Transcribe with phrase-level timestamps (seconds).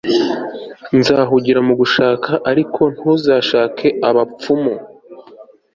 [0.99, 4.73] nzahungira mu gushaka ariko ntugashake abapfumu